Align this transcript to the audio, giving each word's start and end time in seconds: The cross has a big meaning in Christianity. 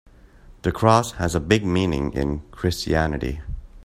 The 0.63 0.71
cross 0.71 1.11
has 1.17 1.35
a 1.35 1.39
big 1.39 1.63
meaning 1.63 2.11
in 2.13 2.39
Christianity. 2.49 3.41